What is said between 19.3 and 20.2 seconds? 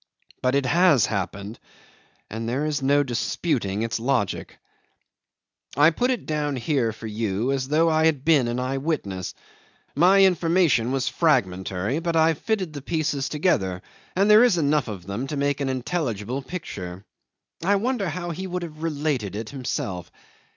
it himself.